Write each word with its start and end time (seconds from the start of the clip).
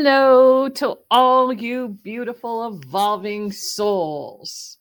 Hello 0.00 0.68
to 0.68 0.96
all 1.10 1.52
you 1.52 1.88
beautiful 1.88 2.68
evolving 2.68 3.50
souls. 3.50 4.78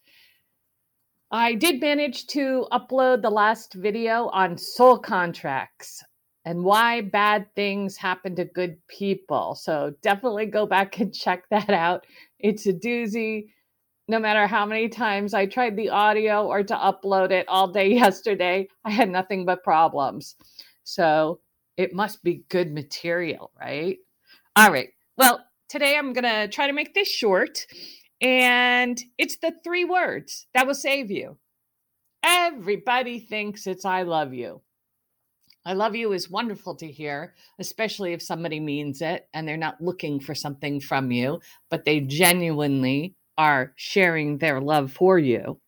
I 1.31 1.55
did 1.55 1.81
manage 1.81 2.27
to 2.27 2.67
upload 2.71 3.23
the 3.23 3.31
last 3.31 3.73
video 3.73 4.27
on 4.27 4.59
soul 4.59 4.99
contracts 4.99 6.03
and 6.45 6.63
why 6.63 7.01
bad 7.01 7.47
things 7.55 7.97
happen 7.97 8.35
to 8.35 8.45
good 8.45 8.77
people. 8.87 9.55
So 9.55 9.91
definitely 10.03 10.45
go 10.45 10.67
back 10.67 10.99
and 10.99 11.11
check 11.11 11.49
that 11.49 11.71
out. 11.71 12.05
It's 12.37 12.67
a 12.67 12.73
doozy. 12.73 13.47
No 14.07 14.19
matter 14.19 14.45
how 14.45 14.67
many 14.67 14.87
times 14.87 15.33
I 15.33 15.47
tried 15.47 15.75
the 15.75 15.89
audio 15.89 16.45
or 16.45 16.61
to 16.61 16.75
upload 16.75 17.31
it 17.31 17.47
all 17.47 17.67
day 17.67 17.91
yesterday, 17.95 18.67
I 18.85 18.91
had 18.91 19.09
nothing 19.09 19.45
but 19.45 19.63
problems. 19.63 20.35
So 20.83 21.39
it 21.75 21.91
must 21.91 22.23
be 22.23 22.43
good 22.49 22.71
material, 22.71 23.49
right? 23.59 23.97
All 24.55 24.71
right. 24.71 24.89
Well, 25.17 25.43
today 25.67 25.97
I'm 25.97 26.13
going 26.13 26.23
to 26.25 26.47
try 26.47 26.67
to 26.67 26.73
make 26.73 26.93
this 26.93 27.09
short. 27.09 27.65
And 28.21 29.01
it's 29.17 29.37
the 29.37 29.53
three 29.63 29.83
words 29.83 30.45
that 30.53 30.67
will 30.67 30.75
save 30.75 31.09
you. 31.09 31.37
Everybody 32.23 33.19
thinks 33.19 33.65
it's 33.67 33.85
I 33.85 34.03
love 34.03 34.33
you. 34.33 34.61
I 35.65 35.73
love 35.73 35.95
you 35.95 36.13
is 36.13 36.29
wonderful 36.29 36.75
to 36.75 36.87
hear, 36.87 37.33
especially 37.59 38.13
if 38.13 38.21
somebody 38.21 38.59
means 38.59 39.01
it 39.01 39.27
and 39.33 39.47
they're 39.47 39.57
not 39.57 39.81
looking 39.81 40.19
for 40.19 40.33
something 40.33 40.79
from 40.79 41.11
you, 41.11 41.41
but 41.69 41.83
they 41.83 41.99
genuinely 41.99 43.15
are 43.37 43.73
sharing 43.75 44.37
their 44.37 44.61
love 44.61 44.93
for 44.93 45.19
you. 45.19 45.59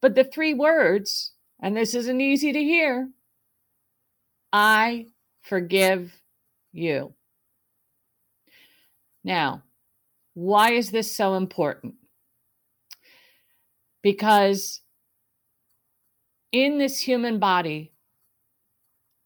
But 0.00 0.14
the 0.14 0.24
three 0.24 0.54
words, 0.54 1.32
and 1.60 1.76
this 1.76 1.94
isn't 1.94 2.20
easy 2.20 2.52
to 2.52 2.62
hear 2.62 3.10
I 4.52 5.06
forgive 5.42 6.20
you. 6.72 7.14
Now, 9.24 9.62
why 10.34 10.72
is 10.72 10.90
this 10.90 11.14
so 11.14 11.34
important? 11.34 11.94
Because 14.02 14.80
in 16.52 16.78
this 16.78 17.00
human 17.00 17.38
body, 17.38 17.92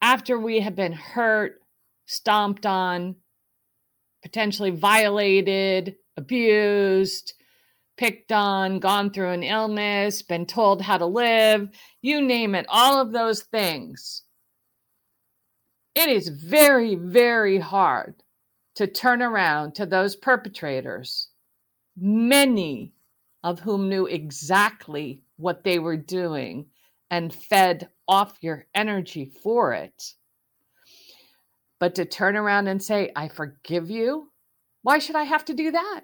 after 0.03 0.39
we 0.39 0.61
have 0.61 0.75
been 0.75 0.93
hurt, 0.93 1.61
stomped 2.07 2.67
on, 2.67 3.17
potentially 4.23 4.71
violated, 4.71 5.97
abused, 6.17 7.35
picked 7.97 8.33
on, 8.33 8.81
gone 8.81 9.11
through 9.11 9.31
an 9.31 9.43
illness, 9.43 10.23
been 10.23 10.47
told 10.47 10.83
how 10.83 10.99
to 10.99 11.07
live, 11.07 11.69
you 12.03 12.21
name 12.21 12.55
it, 12.55 12.67
all 12.69 13.01
of 13.01 13.13
those 13.13 13.43
things. 13.43 14.23
It 15.95 16.09
is 16.09 16.29
very, 16.29 16.97
very 16.97 17.59
hard 17.59 18.24
to 18.77 18.87
turn 18.87 19.23
around 19.23 19.75
to 19.77 19.87
those 19.87 20.17
perpetrators, 20.17 21.29
many 21.97 22.93
of 23.43 23.61
whom 23.61 23.89
knew 23.89 24.07
exactly 24.07 25.23
what 25.37 25.65
they 25.65 25.79
were 25.79 25.97
doing 25.97 26.67
and 27.11 27.35
fed 27.35 27.89
off 28.09 28.37
your 28.41 28.67
energy 28.75 29.31
for 29.43 29.73
it. 29.73 30.15
But 31.79 31.95
to 31.97 32.05
turn 32.05 32.37
around 32.37 32.69
and 32.69 32.83
say, 32.83 33.11
I 33.15 33.29
forgive 33.29 33.91
you, 33.91 34.31
why 34.83 34.99
should 34.99 35.17
I 35.17 35.25
have 35.25 35.45
to 35.47 35.55
do 35.55 35.71
that? 35.71 36.01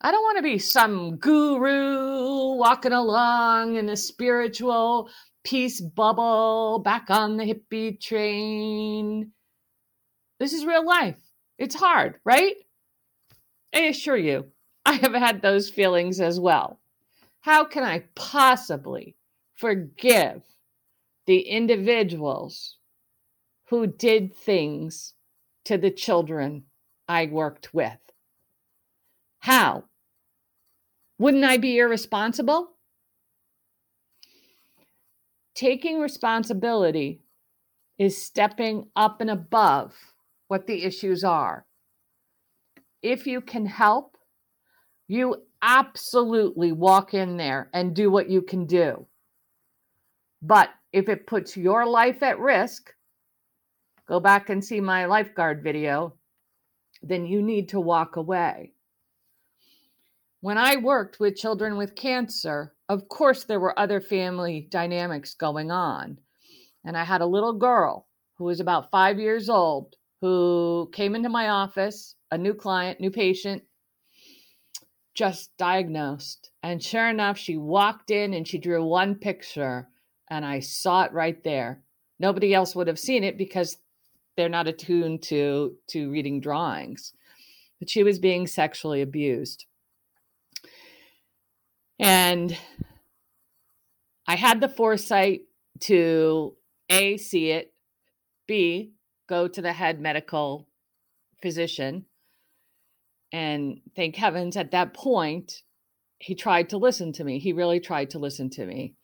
I 0.00 0.10
don't 0.10 0.22
want 0.22 0.38
to 0.38 0.42
be 0.42 0.58
some 0.58 1.16
guru 1.16 2.56
walking 2.56 2.92
along 2.92 3.76
in 3.76 3.88
a 3.88 3.96
spiritual 3.96 5.08
peace 5.44 5.80
bubble 5.80 6.80
back 6.84 7.10
on 7.10 7.36
the 7.36 7.44
hippie 7.44 8.00
train. 8.00 9.30
This 10.38 10.52
is 10.52 10.66
real 10.66 10.84
life. 10.84 11.23
It's 11.58 11.74
hard, 11.74 12.16
right? 12.24 12.56
I 13.74 13.80
assure 13.82 14.16
you, 14.16 14.46
I 14.86 14.94
have 14.94 15.14
had 15.14 15.40
those 15.42 15.70
feelings 15.70 16.20
as 16.20 16.38
well. 16.38 16.80
How 17.40 17.64
can 17.64 17.82
I 17.82 18.04
possibly 18.14 19.16
forgive 19.54 20.42
the 21.26 21.40
individuals 21.40 22.76
who 23.68 23.86
did 23.86 24.34
things 24.34 25.14
to 25.64 25.78
the 25.78 25.90
children 25.90 26.64
I 27.08 27.26
worked 27.26 27.72
with? 27.72 27.98
How? 29.40 29.84
Wouldn't 31.18 31.44
I 31.44 31.58
be 31.58 31.78
irresponsible? 31.78 32.70
Taking 35.54 36.00
responsibility 36.00 37.20
is 37.98 38.20
stepping 38.20 38.88
up 38.96 39.20
and 39.20 39.30
above 39.30 40.13
what 40.48 40.66
the 40.66 40.84
issues 40.84 41.24
are. 41.24 41.66
If 43.02 43.26
you 43.26 43.40
can 43.40 43.66
help, 43.66 44.16
you 45.08 45.42
absolutely 45.62 46.72
walk 46.72 47.14
in 47.14 47.36
there 47.36 47.70
and 47.72 47.94
do 47.94 48.10
what 48.10 48.30
you 48.30 48.42
can 48.42 48.66
do. 48.66 49.06
But 50.42 50.70
if 50.92 51.08
it 51.08 51.26
puts 51.26 51.56
your 51.56 51.86
life 51.86 52.22
at 52.22 52.38
risk, 52.38 52.92
go 54.06 54.20
back 54.20 54.50
and 54.50 54.64
see 54.64 54.80
my 54.80 55.06
lifeguard 55.06 55.62
video, 55.62 56.14
then 57.02 57.26
you 57.26 57.42
need 57.42 57.70
to 57.70 57.80
walk 57.80 58.16
away. 58.16 58.72
When 60.40 60.58
I 60.58 60.76
worked 60.76 61.20
with 61.20 61.36
children 61.36 61.76
with 61.76 61.96
cancer, 61.96 62.74
of 62.88 63.08
course, 63.08 63.44
there 63.44 63.60
were 63.60 63.78
other 63.78 64.00
family 64.00 64.68
dynamics 64.70 65.34
going 65.34 65.70
on. 65.70 66.18
And 66.84 66.98
I 66.98 67.04
had 67.04 67.22
a 67.22 67.26
little 67.26 67.54
girl 67.54 68.08
who 68.36 68.44
was 68.44 68.60
about 68.60 68.90
five 68.90 69.18
years 69.18 69.48
old 69.48 69.96
who 70.20 70.90
came 70.92 71.14
into 71.14 71.28
my 71.28 71.48
office, 71.48 72.14
a 72.30 72.38
new 72.38 72.54
client, 72.54 73.00
new 73.00 73.10
patient, 73.10 73.62
just 75.14 75.56
diagnosed. 75.56 76.50
And 76.62 76.82
sure 76.82 77.08
enough, 77.08 77.38
she 77.38 77.56
walked 77.56 78.10
in 78.10 78.34
and 78.34 78.46
she 78.46 78.58
drew 78.58 78.84
one 78.84 79.14
picture, 79.14 79.88
and 80.28 80.44
I 80.44 80.60
saw 80.60 81.04
it 81.04 81.12
right 81.12 81.42
there. 81.44 81.82
Nobody 82.18 82.54
else 82.54 82.74
would 82.74 82.88
have 82.88 82.98
seen 82.98 83.24
it 83.24 83.38
because 83.38 83.78
they're 84.36 84.48
not 84.48 84.66
attuned 84.66 85.22
to 85.22 85.76
to 85.88 86.10
reading 86.10 86.40
drawings. 86.40 87.12
But 87.78 87.90
she 87.90 88.02
was 88.02 88.18
being 88.18 88.46
sexually 88.46 89.02
abused. 89.02 89.66
And 91.98 92.56
I 94.26 94.36
had 94.36 94.60
the 94.60 94.68
foresight 94.68 95.42
to 95.80 96.56
A, 96.88 97.16
see 97.16 97.50
it, 97.50 97.72
B, 98.46 98.92
go 99.28 99.48
to 99.48 99.62
the 99.62 99.72
head 99.72 100.00
medical 100.00 100.68
physician. 101.42 102.06
And 103.32 103.80
thank 103.96 104.16
heavens 104.16 104.56
at 104.56 104.70
that 104.70 104.94
point, 104.94 105.62
he 106.18 106.34
tried 106.34 106.70
to 106.70 106.78
listen 106.78 107.12
to 107.14 107.24
me. 107.24 107.38
He 107.38 107.52
really 107.52 107.80
tried 107.80 108.10
to 108.10 108.18
listen 108.18 108.50
to 108.50 108.66
me. 108.66 108.94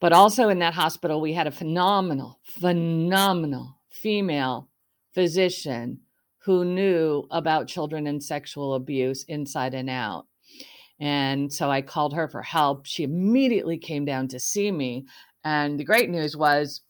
But 0.00 0.12
also 0.12 0.48
in 0.48 0.60
that 0.60 0.74
hospital, 0.74 1.20
we 1.20 1.32
had 1.32 1.46
a 1.46 1.52
phenomenal, 1.52 2.40
phenomenal 2.44 3.80
female 3.90 4.68
physician 5.14 6.00
who 6.44 6.64
knew 6.64 7.24
about 7.30 7.68
children 7.68 8.06
and 8.06 8.22
sexual 8.22 8.74
abuse 8.74 9.24
inside 9.24 9.74
and 9.74 9.90
out. 9.90 10.26
And 11.00 11.52
so 11.52 11.70
I 11.70 11.82
called 11.82 12.14
her 12.14 12.28
for 12.28 12.42
help. 12.42 12.86
She 12.86 13.04
immediately 13.04 13.78
came 13.78 14.04
down 14.04 14.28
to 14.28 14.40
see 14.40 14.70
me. 14.70 15.06
And 15.44 15.78
the 15.78 15.84
great 15.84 16.10
news 16.10 16.36
was 16.36 16.82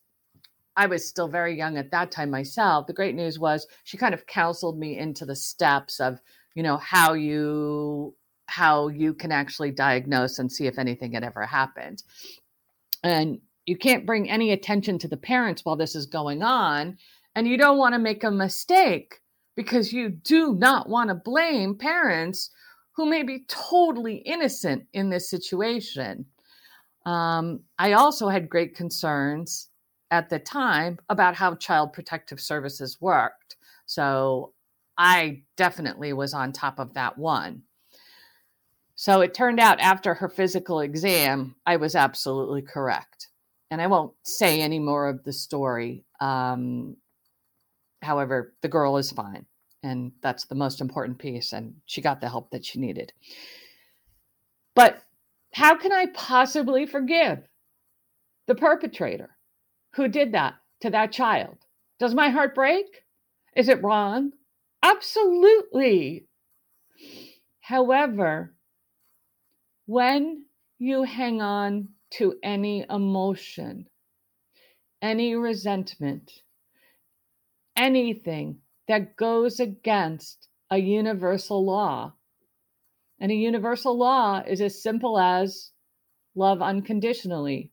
I 0.78 0.86
was 0.86 1.06
still 1.06 1.26
very 1.26 1.56
young 1.56 1.76
at 1.76 1.90
that 1.90 2.12
time 2.12 2.30
myself. 2.30 2.86
The 2.86 2.92
great 2.92 3.16
news 3.16 3.36
was 3.36 3.66
she 3.82 3.96
kind 3.96 4.14
of 4.14 4.26
counseled 4.26 4.78
me 4.78 4.96
into 4.96 5.26
the 5.26 5.34
steps 5.34 5.98
of, 5.98 6.20
you 6.54 6.62
know, 6.62 6.76
how 6.76 7.14
you 7.14 8.14
how 8.46 8.86
you 8.88 9.12
can 9.12 9.32
actually 9.32 9.72
diagnose 9.72 10.38
and 10.38 10.50
see 10.50 10.66
if 10.66 10.78
anything 10.78 11.12
had 11.12 11.24
ever 11.24 11.44
happened. 11.44 12.04
And 13.02 13.40
you 13.66 13.76
can't 13.76 14.06
bring 14.06 14.30
any 14.30 14.52
attention 14.52 14.98
to 15.00 15.08
the 15.08 15.16
parents 15.16 15.64
while 15.64 15.76
this 15.76 15.96
is 15.96 16.06
going 16.06 16.42
on, 16.44 16.96
and 17.34 17.48
you 17.48 17.58
don't 17.58 17.76
want 17.76 17.94
to 17.94 17.98
make 17.98 18.22
a 18.22 18.30
mistake 18.30 19.20
because 19.56 19.92
you 19.92 20.08
do 20.08 20.54
not 20.54 20.88
want 20.88 21.08
to 21.08 21.14
blame 21.16 21.74
parents 21.74 22.50
who 22.92 23.04
may 23.04 23.24
be 23.24 23.44
totally 23.48 24.18
innocent 24.18 24.86
in 24.92 25.10
this 25.10 25.28
situation. 25.28 26.24
Um, 27.04 27.60
I 27.78 27.94
also 27.94 28.28
had 28.28 28.48
great 28.48 28.76
concerns 28.76 29.67
at 30.10 30.30
the 30.30 30.38
time 30.38 30.98
about 31.08 31.34
how 31.34 31.54
child 31.54 31.92
protective 31.92 32.40
services 32.40 33.00
worked. 33.00 33.56
So 33.86 34.52
I 34.96 35.42
definitely 35.56 36.12
was 36.12 36.34
on 36.34 36.52
top 36.52 36.78
of 36.78 36.94
that 36.94 37.16
one. 37.18 37.62
So 38.94 39.20
it 39.20 39.32
turned 39.32 39.60
out 39.60 39.78
after 39.80 40.14
her 40.14 40.28
physical 40.28 40.80
exam, 40.80 41.54
I 41.64 41.76
was 41.76 41.94
absolutely 41.94 42.62
correct. 42.62 43.28
And 43.70 43.80
I 43.80 43.86
won't 43.86 44.12
say 44.24 44.60
any 44.60 44.78
more 44.78 45.08
of 45.08 45.22
the 45.24 45.32
story. 45.32 46.04
Um, 46.20 46.96
however, 48.02 48.54
the 48.62 48.68
girl 48.68 48.96
is 48.96 49.12
fine. 49.12 49.46
And 49.84 50.10
that's 50.20 50.46
the 50.46 50.56
most 50.56 50.80
important 50.80 51.18
piece. 51.18 51.52
And 51.52 51.74
she 51.86 52.00
got 52.00 52.20
the 52.20 52.28
help 52.28 52.50
that 52.50 52.64
she 52.64 52.80
needed. 52.80 53.12
But 54.74 55.02
how 55.52 55.76
can 55.76 55.92
I 55.92 56.06
possibly 56.14 56.84
forgive 56.86 57.48
the 58.48 58.54
perpetrator? 58.56 59.30
Who 59.98 60.06
did 60.06 60.30
that 60.30 60.54
to 60.80 60.90
that 60.90 61.10
child. 61.10 61.58
Does 61.98 62.14
my 62.14 62.28
heart 62.30 62.54
break? 62.54 62.86
Is 63.56 63.68
it 63.68 63.82
wrong? 63.82 64.30
Absolutely. 64.80 66.28
However, 67.60 68.54
when 69.86 70.44
you 70.78 71.02
hang 71.02 71.42
on 71.42 71.88
to 72.10 72.36
any 72.44 72.86
emotion, 72.88 73.88
any 75.02 75.34
resentment, 75.34 76.30
anything 77.76 78.58
that 78.86 79.16
goes 79.16 79.58
against 79.58 80.46
a 80.70 80.78
universal 80.78 81.64
law, 81.64 82.12
and 83.18 83.32
a 83.32 83.34
universal 83.34 83.98
law 83.98 84.44
is 84.46 84.60
as 84.60 84.80
simple 84.80 85.18
as 85.18 85.72
love 86.36 86.62
unconditionally. 86.62 87.72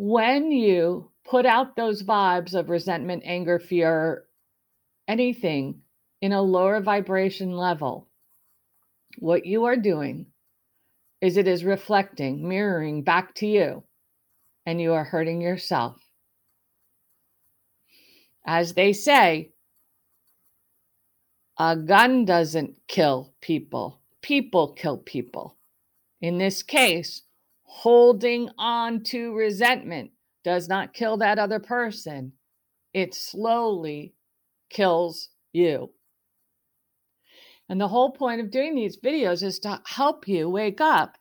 When 0.00 0.52
you 0.52 1.10
put 1.28 1.44
out 1.44 1.74
those 1.74 2.04
vibes 2.04 2.54
of 2.54 2.70
resentment, 2.70 3.24
anger, 3.26 3.58
fear, 3.58 4.26
anything 5.08 5.82
in 6.20 6.30
a 6.30 6.40
lower 6.40 6.80
vibration 6.80 7.50
level, 7.50 8.06
what 9.18 9.44
you 9.44 9.64
are 9.64 9.76
doing 9.76 10.26
is 11.20 11.36
it 11.36 11.48
is 11.48 11.64
reflecting, 11.64 12.48
mirroring 12.48 13.02
back 13.02 13.34
to 13.34 13.46
you, 13.48 13.82
and 14.64 14.80
you 14.80 14.92
are 14.92 15.02
hurting 15.02 15.40
yourself. 15.40 16.00
As 18.46 18.74
they 18.74 18.92
say, 18.92 19.50
a 21.58 21.74
gun 21.74 22.24
doesn't 22.24 22.76
kill 22.86 23.34
people, 23.40 23.98
people 24.22 24.74
kill 24.74 24.98
people. 24.98 25.56
In 26.20 26.38
this 26.38 26.62
case, 26.62 27.22
holding 27.68 28.48
on 28.58 29.02
to 29.04 29.34
resentment 29.34 30.10
does 30.42 30.68
not 30.68 30.94
kill 30.94 31.18
that 31.18 31.38
other 31.38 31.60
person, 31.60 32.32
it 32.94 33.14
slowly 33.14 34.14
kills 34.70 35.28
you. 35.52 35.90
And 37.68 37.78
the 37.78 37.88
whole 37.88 38.10
point 38.10 38.40
of 38.40 38.50
doing 38.50 38.74
these 38.74 38.98
videos 38.98 39.42
is 39.42 39.58
to 39.60 39.82
help 39.84 40.26
you 40.26 40.48
wake 40.48 40.80
up 40.80 41.18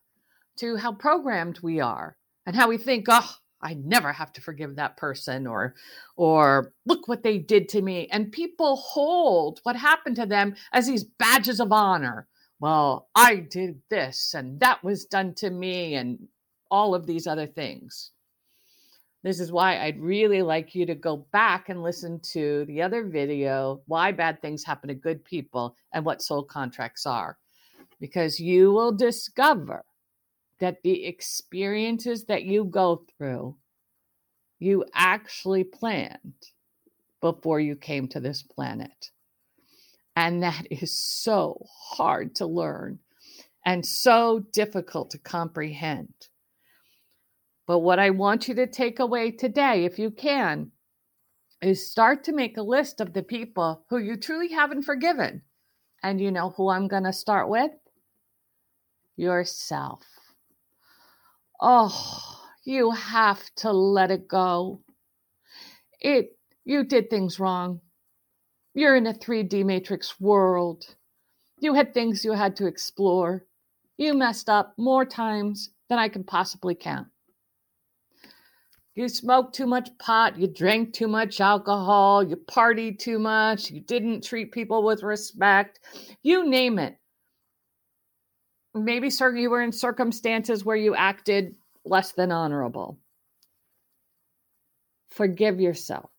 to 0.59 0.77
how 0.77 0.93
programmed 0.93 1.59
we 1.61 1.81
are 1.81 2.17
and 2.45 2.55
how 2.55 2.69
we 2.69 2.77
think, 2.77 3.05
oh, 3.09 3.35
I 3.61 3.73
never 3.73 4.13
have 4.13 4.31
to 4.33 4.41
forgive 4.41 4.77
that 4.77 4.95
person 4.97 5.47
or 5.47 5.75
or 6.15 6.71
look 6.85 7.07
what 7.07 7.23
they 7.23 7.37
did 7.39 7.67
to 7.69 7.81
me 7.81 8.07
and 8.11 8.31
people 8.31 8.77
hold 8.77 9.59
what 9.63 9.75
happened 9.75 10.15
to 10.17 10.25
them 10.25 10.55
as 10.71 10.87
these 10.87 11.03
badges 11.03 11.59
of 11.59 11.71
honor. 11.71 12.27
Well, 12.59 13.09
I 13.15 13.35
did 13.37 13.81
this 13.89 14.33
and 14.33 14.59
that 14.61 14.83
was 14.83 15.05
done 15.05 15.33
to 15.35 15.49
me 15.49 15.95
and 15.95 16.27
all 16.69 16.95
of 16.95 17.05
these 17.05 17.27
other 17.27 17.47
things. 17.47 18.11
This 19.23 19.39
is 19.39 19.51
why 19.51 19.79
I'd 19.79 19.99
really 19.99 20.41
like 20.41 20.75
you 20.75 20.85
to 20.85 20.95
go 20.95 21.25
back 21.31 21.69
and 21.69 21.83
listen 21.83 22.19
to 22.31 22.65
the 22.65 22.81
other 22.81 23.03
video, 23.03 23.81
Why 23.87 24.11
Bad 24.11 24.41
Things 24.41 24.63
Happen 24.63 24.87
to 24.89 24.93
Good 24.93 25.23
People 25.25 25.75
and 25.93 26.05
What 26.05 26.21
Soul 26.21 26.43
Contracts 26.43 27.05
Are, 27.05 27.37
because 27.99 28.39
you 28.39 28.71
will 28.71 28.91
discover 28.91 29.83
that 30.59 30.81
the 30.83 31.05
experiences 31.05 32.25
that 32.25 32.43
you 32.43 32.65
go 32.65 33.03
through, 33.17 33.55
you 34.59 34.85
actually 34.93 35.63
planned 35.63 36.33
before 37.21 37.59
you 37.59 37.75
came 37.75 38.07
to 38.07 38.19
this 38.19 38.43
planet. 38.43 39.11
And 40.15 40.41
that 40.43 40.67
is 40.71 40.97
so 40.97 41.65
hard 41.69 42.35
to 42.35 42.45
learn 42.45 42.99
and 43.65 43.85
so 43.85 44.45
difficult 44.53 45.11
to 45.11 45.17
comprehend. 45.17 46.13
But 47.67 47.79
what 47.79 47.99
I 47.99 48.09
want 48.11 48.47
you 48.47 48.55
to 48.55 48.65
take 48.65 48.99
away 48.99 49.29
today, 49.29 49.83
if 49.83 49.99
you 49.99 50.09
can, 50.09 50.71
is 51.61 51.91
start 51.91 52.23
to 52.23 52.33
make 52.33 52.57
a 52.57 52.61
list 52.61 53.01
of 53.01 53.13
the 53.13 53.23
people 53.23 53.83
who 53.89 53.97
you 53.97 54.15
truly 54.15 54.47
haven't 54.47 54.83
forgiven. 54.83 55.41
And 56.01 56.21
you 56.21 56.31
know 56.31 56.51
who 56.51 56.69
I'm 56.69 56.87
going 56.87 57.03
to 57.03 57.13
start 57.13 57.49
with? 57.49 57.71
Yourself. 59.17 60.03
Oh, 61.59 62.39
you 62.63 62.91
have 62.91 63.43
to 63.57 63.71
let 63.71 64.11
it 64.11 64.27
go. 64.27 64.81
It 65.99 66.37
you 66.63 66.83
did 66.83 67.09
things 67.09 67.39
wrong. 67.39 67.81
You're 68.73 68.95
in 68.95 69.07
a 69.07 69.13
3D 69.13 69.65
matrix 69.65 70.19
world. 70.19 70.85
You 71.59 71.73
had 71.73 71.93
things 71.93 72.23
you 72.23 72.33
had 72.33 72.55
to 72.57 72.67
explore. 72.67 73.45
You 73.97 74.13
messed 74.13 74.49
up 74.49 74.73
more 74.77 75.05
times 75.05 75.71
than 75.89 75.97
I 75.97 76.09
can 76.09 76.23
possibly 76.23 76.75
count. 76.75 77.07
You 78.97 79.07
smoked 79.07 79.55
too 79.55 79.67
much 79.67 79.97
pot, 79.99 80.37
you 80.37 80.47
drank 80.47 80.93
too 80.93 81.07
much 81.07 81.39
alcohol, 81.39 82.23
you 82.23 82.35
partied 82.35 82.99
too 82.99 83.19
much, 83.19 83.71
you 83.71 83.79
didn't 83.79 84.23
treat 84.23 84.51
people 84.51 84.83
with 84.83 85.03
respect, 85.03 85.79
you 86.23 86.49
name 86.49 86.79
it 86.79 86.97
maybe 88.83 89.09
sir, 89.09 89.35
you 89.35 89.49
were 89.49 89.61
in 89.61 89.71
circumstances 89.71 90.63
where 90.63 90.75
you 90.75 90.95
acted 90.95 91.55
less 91.85 92.11
than 92.11 92.31
honorable. 92.31 92.97
Forgive 95.09 95.59
yourself. 95.59 96.09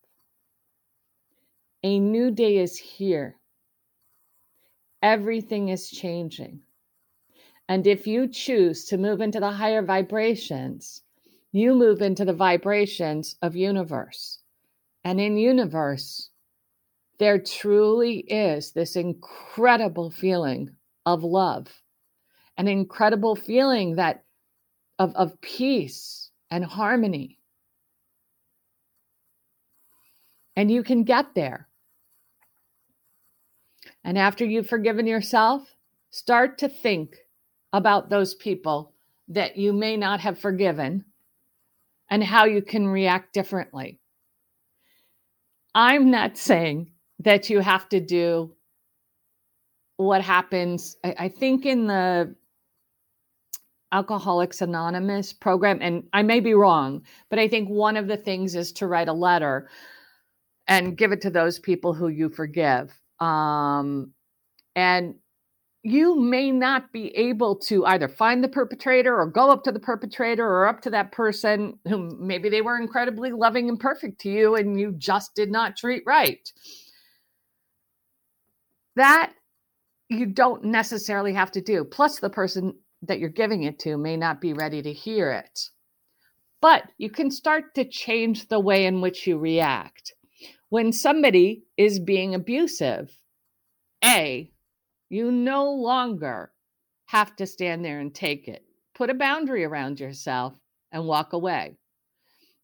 A 1.84 2.00
new 2.00 2.30
day 2.30 2.58
is 2.58 2.76
here. 2.76 3.36
Everything 5.02 5.68
is 5.68 5.88
changing. 5.88 6.60
And 7.68 7.86
if 7.86 8.06
you 8.06 8.26
choose 8.26 8.86
to 8.86 8.98
move 8.98 9.20
into 9.20 9.38
the 9.38 9.50
higher 9.50 9.82
vibrations, 9.82 11.02
you 11.58 11.74
move 11.74 12.02
into 12.02 12.24
the 12.24 12.32
vibrations 12.32 13.36
of 13.42 13.56
universe. 13.56 14.38
And 15.04 15.20
in 15.20 15.36
universe, 15.36 16.30
there 17.18 17.38
truly 17.38 18.18
is 18.20 18.72
this 18.72 18.96
incredible 18.96 20.10
feeling 20.10 20.70
of 21.06 21.24
love 21.24 21.68
an 22.58 22.66
incredible 22.66 23.36
feeling 23.36 23.94
that 23.94 24.24
of, 24.98 25.14
of 25.14 25.40
peace 25.40 26.30
and 26.50 26.64
harmony. 26.64 27.38
And 30.56 30.70
you 30.70 30.82
can 30.82 31.04
get 31.04 31.34
there. 31.36 31.68
And 34.02 34.18
after 34.18 34.44
you've 34.44 34.68
forgiven 34.68 35.06
yourself, 35.06 35.72
start 36.10 36.58
to 36.58 36.68
think 36.68 37.14
about 37.72 38.10
those 38.10 38.34
people 38.34 38.92
that 39.28 39.56
you 39.56 39.72
may 39.72 39.96
not 39.96 40.18
have 40.20 40.38
forgiven 40.38 41.04
and 42.10 42.22
how 42.22 42.44
you 42.44 42.62
can 42.62 42.86
react 42.88 43.32
differently. 43.32 44.00
I'm 45.74 46.10
not 46.10 46.36
saying 46.36 46.92
that 47.20 47.50
you 47.50 47.60
have 47.60 47.88
to 47.90 48.00
do 48.00 48.54
what 49.96 50.22
happens. 50.22 50.96
I, 51.04 51.14
I 51.18 51.28
think 51.28 51.66
in 51.66 51.86
the 51.86 52.34
Alcoholics 53.92 54.60
Anonymous 54.60 55.32
program, 55.32 55.78
and 55.80 56.04
I 56.12 56.22
may 56.22 56.40
be 56.40 56.54
wrong, 56.54 57.02
but 57.30 57.38
I 57.38 57.48
think 57.48 57.68
one 57.68 57.96
of 57.96 58.06
the 58.06 58.16
things 58.16 58.54
is 58.54 58.72
to 58.72 58.86
write 58.86 59.08
a 59.08 59.12
letter 59.12 59.68
and 60.66 60.96
give 60.96 61.12
it 61.12 61.22
to 61.22 61.30
those 61.30 61.58
people 61.58 61.94
who 61.94 62.08
you 62.08 62.28
forgive. 62.28 62.92
Um, 63.20 64.12
and 64.76 65.14
you 65.90 66.20
may 66.20 66.50
not 66.50 66.92
be 66.92 67.08
able 67.16 67.56
to 67.56 67.86
either 67.86 68.08
find 68.08 68.42
the 68.42 68.48
perpetrator 68.48 69.18
or 69.18 69.26
go 69.26 69.50
up 69.50 69.64
to 69.64 69.72
the 69.72 69.80
perpetrator 69.80 70.46
or 70.46 70.66
up 70.66 70.80
to 70.82 70.90
that 70.90 71.12
person 71.12 71.78
who 71.86 72.16
maybe 72.18 72.48
they 72.48 72.62
were 72.62 72.78
incredibly 72.78 73.32
loving 73.32 73.68
and 73.68 73.80
perfect 73.80 74.20
to 74.20 74.28
you 74.28 74.54
and 74.56 74.78
you 74.78 74.92
just 74.98 75.34
did 75.34 75.50
not 75.50 75.76
treat 75.76 76.02
right. 76.06 76.52
That 78.96 79.32
you 80.08 80.26
don't 80.26 80.64
necessarily 80.64 81.32
have 81.32 81.50
to 81.52 81.60
do. 81.60 81.84
Plus, 81.84 82.18
the 82.18 82.30
person 82.30 82.74
that 83.02 83.18
you're 83.18 83.28
giving 83.28 83.62
it 83.62 83.78
to 83.80 83.96
may 83.96 84.16
not 84.16 84.40
be 84.40 84.52
ready 84.52 84.82
to 84.82 84.92
hear 84.92 85.30
it. 85.30 85.70
But 86.60 86.84
you 86.98 87.10
can 87.10 87.30
start 87.30 87.74
to 87.76 87.84
change 87.84 88.48
the 88.48 88.58
way 88.58 88.86
in 88.86 89.00
which 89.00 89.26
you 89.26 89.38
react. 89.38 90.14
When 90.70 90.92
somebody 90.92 91.64
is 91.76 92.00
being 92.00 92.34
abusive, 92.34 93.16
A, 94.04 94.50
you 95.08 95.30
no 95.30 95.70
longer 95.70 96.52
have 97.06 97.34
to 97.36 97.46
stand 97.46 97.84
there 97.84 98.00
and 98.00 98.14
take 98.14 98.48
it. 98.48 98.64
Put 98.94 99.10
a 99.10 99.14
boundary 99.14 99.64
around 99.64 100.00
yourself 100.00 100.54
and 100.92 101.06
walk 101.06 101.32
away. 101.32 101.76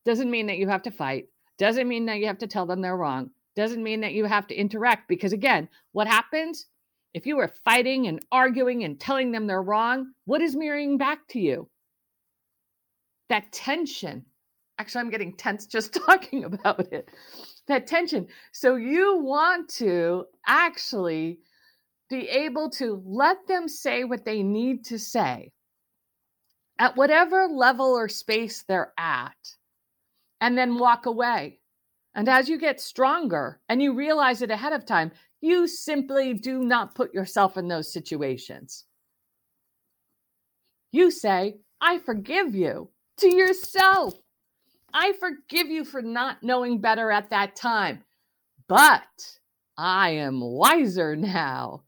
Doesn't 0.05 0.31
mean 0.31 0.47
that 0.47 0.59
you 0.59 0.69
have 0.69 0.83
to 0.83 0.91
fight, 0.91 1.29
doesn't 1.59 1.89
mean 1.89 2.07
that 2.07 2.19
you 2.19 2.27
have 2.27 2.39
to 2.39 2.47
tell 2.47 2.67
them 2.67 2.83
they're 2.83 2.97
wrong, 2.97 3.31
doesn't 3.57 3.83
mean 3.83 4.01
that 4.01 4.13
you 4.13 4.25
have 4.25 4.47
to 4.49 4.55
interact 4.55 5.09
because, 5.09 5.33
again, 5.33 5.69
what 5.93 6.07
happens 6.07 6.67
if 7.15 7.27
you 7.27 7.39
are 7.39 7.53
fighting 7.65 8.09
and 8.09 8.21
arguing 8.33 8.83
and 8.83 8.99
telling 8.99 9.31
them 9.31 9.47
they're 9.47 9.63
wrong, 9.63 10.13
what 10.25 10.43
is 10.43 10.57
mirroring 10.57 10.99
back 10.99 11.21
to 11.29 11.41
you? 11.41 11.71
That 13.29 13.53
tension. 13.53 14.25
Actually, 14.79 15.03
I'm 15.03 15.11
getting 15.11 15.37
tense 15.37 15.67
just 15.67 15.95
talking 16.07 16.45
about 16.45 16.93
it. 16.93 17.09
That 17.69 17.87
tension. 17.87 18.27
So 18.53 18.75
you 18.75 19.19
want 19.19 19.69
to 19.77 20.25
actually 20.47 21.39
be 22.11 22.29
able 22.29 22.71
to 22.71 23.03
let 23.05 23.47
them 23.47 23.69
say 23.69 24.05
what 24.05 24.25
they 24.25 24.43
need 24.43 24.85
to 24.87 24.99
say 24.99 25.53
at 26.79 26.97
whatever 26.97 27.47
level 27.47 27.87
or 27.87 28.09
space 28.09 28.63
they're 28.63 28.93
at, 28.99 29.37
and 30.41 30.59
then 30.59 30.79
walk 30.79 31.07
away. 31.07 31.61
And 32.15 32.29
as 32.29 32.49
you 32.49 32.59
get 32.59 32.81
stronger 32.81 33.61
and 33.69 33.83
you 33.83 33.95
realize 33.95 34.43
it 34.43 34.51
ahead 34.51 34.73
of 34.73 34.85
time, 34.85 35.13
you 35.41 35.67
simply 35.67 36.35
do 36.35 36.61
not 36.61 36.95
put 36.95 37.13
yourself 37.15 37.57
in 37.57 37.69
those 37.69 37.93
situations. 37.93 38.85
You 40.93 41.11
say, 41.11 41.57
I 41.81 41.99
forgive 41.99 42.55
you 42.55 42.91
to 43.19 43.35
yourself. 43.35 44.15
I 44.93 45.13
forgive 45.19 45.69
you 45.69 45.85
for 45.85 46.03
not 46.03 46.43
knowing 46.43 46.81
better 46.81 47.11
at 47.11 47.31
that 47.31 47.57
time. 47.57 48.05
But 48.69 49.03
I 49.77 50.11
am 50.11 50.41
wiser 50.41 51.17
now. 51.17 51.83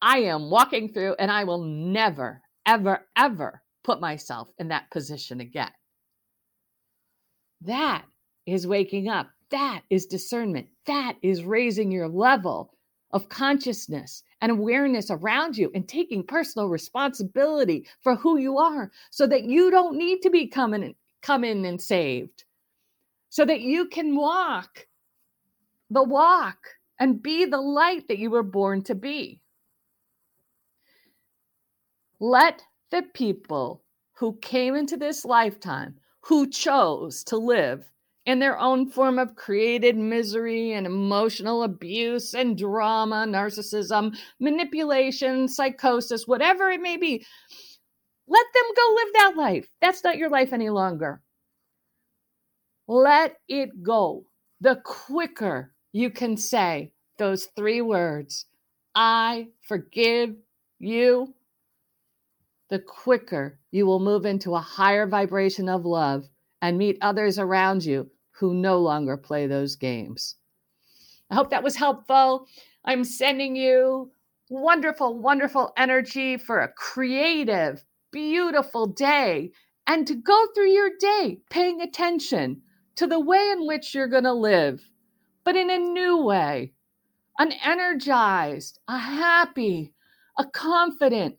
I 0.00 0.18
am 0.20 0.50
walking 0.50 0.92
through, 0.92 1.16
and 1.18 1.30
I 1.30 1.44
will 1.44 1.62
never, 1.62 2.42
ever, 2.66 3.06
ever 3.16 3.62
put 3.82 4.00
myself 4.00 4.50
in 4.58 4.68
that 4.68 4.90
position 4.90 5.40
again. 5.40 5.72
That 7.62 8.04
is 8.46 8.66
waking 8.66 9.08
up. 9.08 9.30
That 9.50 9.82
is 9.90 10.06
discernment. 10.06 10.68
That 10.86 11.16
is 11.22 11.42
raising 11.44 11.90
your 11.90 12.08
level 12.08 12.74
of 13.12 13.28
consciousness 13.28 14.22
and 14.40 14.52
awareness 14.52 15.10
around 15.10 15.56
you 15.56 15.70
and 15.74 15.88
taking 15.88 16.22
personal 16.22 16.68
responsibility 16.68 17.86
for 18.02 18.14
who 18.14 18.38
you 18.38 18.58
are 18.58 18.90
so 19.10 19.26
that 19.26 19.44
you 19.44 19.70
don't 19.70 19.96
need 19.96 20.20
to 20.20 20.30
be 20.30 20.46
coming 20.46 20.94
come 21.22 21.42
in 21.42 21.64
and 21.64 21.80
saved 21.80 22.44
so 23.30 23.44
that 23.44 23.60
you 23.60 23.88
can 23.88 24.14
walk 24.14 24.86
the 25.90 26.02
walk 26.02 26.58
and 27.00 27.22
be 27.22 27.44
the 27.44 27.60
light 27.60 28.06
that 28.08 28.18
you 28.18 28.30
were 28.30 28.42
born 28.42 28.82
to 28.82 28.94
be 28.94 29.40
let 32.20 32.62
the 32.90 33.02
people 33.14 33.82
who 34.14 34.36
came 34.42 34.74
into 34.74 34.96
this 34.96 35.24
lifetime 35.24 35.94
who 36.20 36.48
chose 36.48 37.22
to 37.24 37.36
live 37.36 37.88
in 38.26 38.38
their 38.38 38.58
own 38.58 38.86
form 38.90 39.18
of 39.18 39.36
created 39.36 39.96
misery 39.96 40.72
and 40.72 40.86
emotional 40.86 41.62
abuse 41.62 42.34
and 42.34 42.58
drama, 42.58 43.24
narcissism, 43.26 44.14
manipulation, 44.38 45.48
psychosis, 45.48 46.26
whatever 46.26 46.70
it 46.70 46.80
may 46.80 46.96
be. 46.96 47.24
Let 48.26 48.46
them 48.52 48.64
go 48.76 48.94
live 48.94 49.12
that 49.14 49.32
life. 49.36 49.68
That's 49.80 50.04
not 50.04 50.18
your 50.18 50.28
life 50.28 50.52
any 50.52 50.68
longer. 50.68 51.22
Let 52.86 53.36
it 53.48 53.82
go. 53.82 54.24
The 54.60 54.82
quicker 54.84 55.72
you 55.92 56.10
can 56.10 56.36
say 56.36 56.92
those 57.16 57.48
three 57.56 57.80
words, 57.80 58.44
I 58.94 59.48
forgive 59.62 60.34
you, 60.78 61.34
the 62.68 62.78
quicker 62.78 63.58
you 63.70 63.86
will 63.86 64.00
move 64.00 64.26
into 64.26 64.54
a 64.54 64.60
higher 64.60 65.06
vibration 65.06 65.68
of 65.68 65.84
love 65.84 66.28
and 66.60 66.76
meet 66.76 66.98
others 67.00 67.38
around 67.38 67.84
you 67.84 68.10
who 68.30 68.54
no 68.54 68.78
longer 68.78 69.16
play 69.16 69.46
those 69.46 69.76
games. 69.76 70.36
I 71.30 71.34
hope 71.34 71.50
that 71.50 71.62
was 71.62 71.76
helpful. 71.76 72.46
I'm 72.84 73.04
sending 73.04 73.56
you 73.56 74.10
wonderful, 74.50 75.18
wonderful 75.18 75.72
energy 75.76 76.36
for 76.36 76.60
a 76.60 76.72
creative, 76.72 77.84
beautiful 78.10 78.86
day 78.86 79.52
and 79.86 80.06
to 80.06 80.14
go 80.14 80.46
through 80.54 80.70
your 80.70 80.90
day 81.00 81.40
paying 81.50 81.80
attention 81.80 82.62
to 82.96 83.06
the 83.06 83.20
way 83.20 83.50
in 83.50 83.66
which 83.66 83.94
you're 83.94 84.08
going 84.08 84.24
to 84.24 84.32
live, 84.32 84.90
but 85.44 85.56
in 85.56 85.70
a 85.70 85.78
new 85.78 86.22
way, 86.22 86.72
an 87.38 87.52
energized, 87.64 88.80
a 88.88 88.98
happy, 88.98 89.94
a 90.36 90.44
confident, 90.44 91.36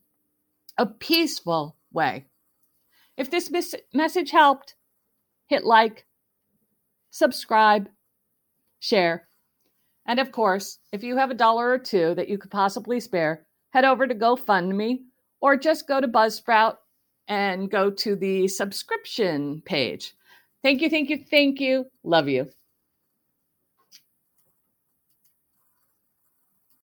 a 0.80 0.86
peaceful 0.86 1.76
way. 1.92 2.26
If 3.18 3.30
this 3.30 3.52
mes- 3.52 3.76
message 3.94 4.32
helped, 4.32 4.76
hit 5.48 5.66
like, 5.66 6.06
subscribe, 7.10 7.90
share. 8.80 9.28
And 10.08 10.20
of 10.20 10.32
course, 10.32 10.80
if 10.94 11.04
you 11.04 11.18
have 11.18 11.30
a 11.30 11.36
dollar 11.36 11.70
or 11.70 11.78
two 11.78 12.16
that 12.16 12.30
you 12.30 12.38
could 12.38 12.50
possibly 12.50 13.00
spare, 13.02 13.46
head 13.72 13.84
over 13.84 14.08
to 14.08 14.16
GoFundMe 14.16 15.00
or 15.42 15.58
just 15.58 15.88
go 15.88 16.00
to 16.00 16.08
Buzzsprout 16.08 16.78
and 17.28 17.70
go 17.70 17.92
to 17.92 18.16
the 18.16 18.48
subscription 18.48 19.62
page. 19.66 20.14
Thank 20.64 20.82
you, 20.82 20.90
thank 20.90 21.10
you, 21.10 21.24
thank 21.30 21.60
you. 21.60 21.86
Love 22.04 22.30
you. 22.30 22.50